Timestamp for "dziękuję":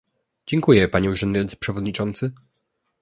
0.47-0.87